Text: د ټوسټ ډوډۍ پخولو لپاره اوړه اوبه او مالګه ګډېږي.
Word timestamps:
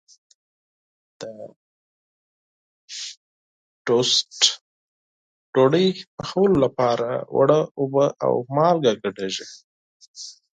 د 1.19 1.21
ټوسټ 3.85 4.39
ډوډۍ 5.53 5.87
پخولو 6.15 6.55
لپاره 6.65 7.09
اوړه 7.33 7.59
اوبه 7.79 8.05
او 8.25 8.33
مالګه 8.55 8.93
ګډېږي. 9.03 9.47